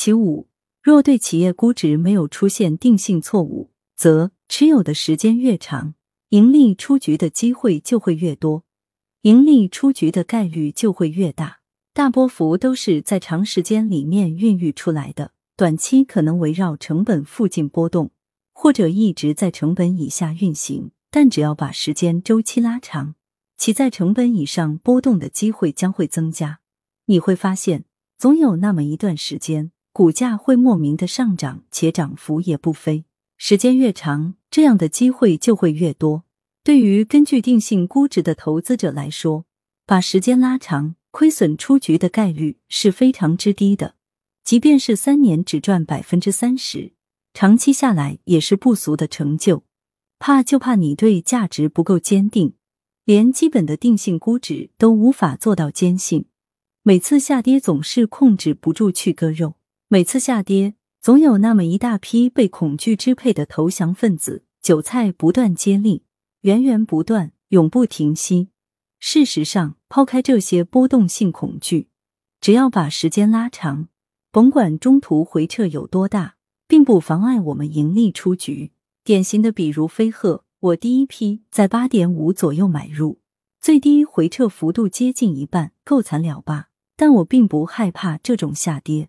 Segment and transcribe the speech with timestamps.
[0.00, 0.46] 其五，
[0.80, 5.94] 若对企业估值没有出现定性错误，则持有的时间越长，
[6.28, 8.62] 盈利出局的机会就会越多，
[9.22, 11.58] 盈利出局的概率就会越大。
[11.92, 18.12] 大波幅都是在长时间里面孕育出来的，短期可能围绕成本附近波动，
[18.52, 20.92] 或者一直在成本以下运行。
[21.10, 23.16] 但只要把时间周期拉长，
[23.56, 26.60] 其在成本以上波动的机会将会增加。
[27.06, 27.84] 你会发现，
[28.16, 33.04] 总有那么一段时间，股价会莫名的上涨，且涨幅也不菲。
[33.36, 36.22] 时间越长，这样的机会就会越多。
[36.62, 39.44] 对于根据定性估值的投资者来说，
[39.84, 40.94] 把时间拉长。
[41.10, 43.96] 亏损出局的概率是非常之低的，
[44.44, 46.92] 即便是三年只赚百分之三十，
[47.34, 49.64] 长期下来也是不俗的成就。
[50.20, 52.52] 怕就怕你对价值不够坚定，
[53.04, 56.26] 连基本的定性估值都无法做到坚信。
[56.84, 59.54] 每次下跌总是控制不住去割肉，
[59.90, 66.04] 每次下跌总有那么一大批被恐惧支配的投降分子，韭菜不断接力，
[66.42, 68.50] 源源不断，永不停息。
[68.98, 71.88] 事实上，抛开这些波动性恐惧，
[72.38, 73.88] 只要把时间拉长，
[74.30, 76.34] 甭管中途回撤有多大，
[76.66, 78.72] 并不妨碍我们盈利出局。
[79.02, 83.20] 典型的，比如飞鹤，我第一批在八点五左右买入，
[83.58, 86.68] 最低回撤幅度接近一半，够惨了吧？
[86.94, 89.08] 但我并不害怕这种下跌，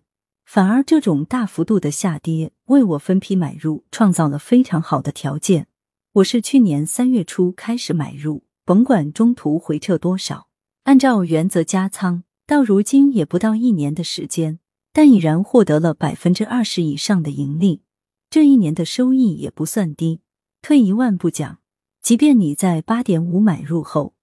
[0.52, 5.68] 反而这种大幅度的下跌为我分批买入创造了非常好的条件。
[6.14, 8.42] 我是去年三月初开始买入。
[8.64, 10.48] 甭管中途回撤多少，
[10.82, 14.58] 按照原则加仓，到如今也不到一年的时间，
[14.92, 17.82] 但已然获得了百分之二十以上的盈利。
[18.28, 20.20] 这一年的收益也不算低。
[20.62, 21.60] 退一万步讲，
[22.02, 24.14] 即便你在八点五买入后，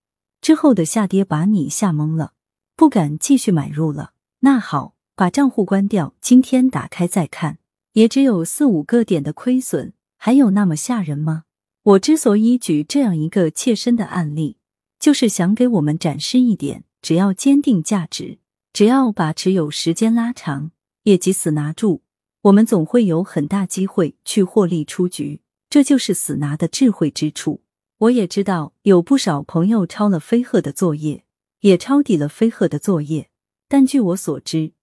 [0.42, 2.34] 之后的下跌把你吓懵了，
[2.76, 7.58] 不敢继续买入了，那好，把账户关掉，今天打开再看，
[7.94, 11.46] 也只有四五个点的亏损，还有那么吓人吗？
[11.82, 14.58] 我之所以举这样一个切身的案例，
[15.00, 18.38] 就是想给我们展示一点：只要坚定价值，
[18.72, 20.70] 只要把持有时间拉长，
[21.06, 22.04] 业绩死拿住，
[22.44, 25.42] 我们总会有很大机会去获利出局。
[25.68, 27.64] 这就是死拿的智慧之处。
[27.98, 31.24] 我也知道有不少朋友抄了飞鹤的作业，
[31.62, 33.32] 也抄底了飞鹤的作业，
[33.68, 34.74] 但据我所知，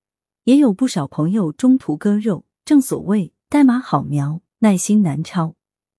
[0.44, 2.44] 也有不少朋友中途割肉。
[2.64, 5.54] 正所谓代码好描，耐心难抄。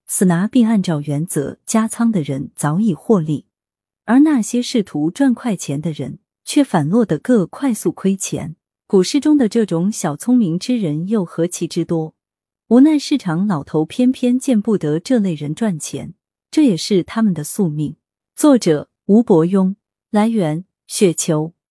[0.07, 3.47] 死拿并按照原则加仓的人早已获利，
[4.05, 8.55] 而那些试图赚快钱的人却反落得个快速亏钱。
[8.87, 12.13] 股市中的这种小聪明之人又何其之多，
[12.67, 16.13] 无奈市场老头偏偏见不得这类人赚钱，
[16.51, 17.95] 这也是他们的宿命。
[18.35, 19.75] 作者吴伯庸，
[20.11, 21.54] 来源雪球。